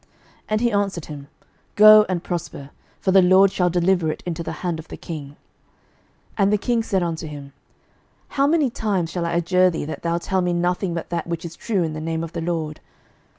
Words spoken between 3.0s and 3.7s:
the LORD shall